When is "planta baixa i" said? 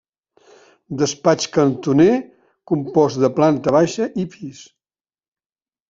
3.39-4.31